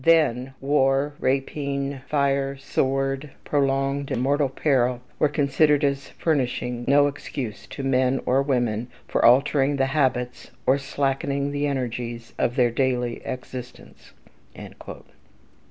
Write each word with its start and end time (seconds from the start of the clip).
Then, 0.03 0.55
war, 0.59 1.13
rapine, 1.19 2.01
fire, 2.07 2.57
sword, 2.57 3.29
prolonged 3.45 4.09
and 4.09 4.19
mortal 4.19 4.49
peril, 4.49 4.99
were 5.19 5.29
considered 5.29 5.83
as 5.83 6.09
furnishing 6.09 6.85
no 6.87 7.05
excuse 7.05 7.67
to 7.67 7.83
men 7.83 8.19
or 8.25 8.41
women 8.41 8.87
for 9.07 9.23
altering 9.23 9.75
the 9.75 9.85
habits, 9.93 10.49
or 10.65 10.79
slackening 10.79 11.51
the 11.51 11.67
energies, 11.67 12.33
of 12.39 12.55
their 12.55 12.71
daily 12.71 13.21
existence." 13.25 14.13